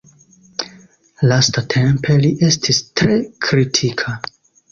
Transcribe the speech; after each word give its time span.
Lastatempe 1.31 2.17
li 2.23 2.33
estis 2.49 2.81
tre 3.01 3.19
kritikita. 3.49 4.17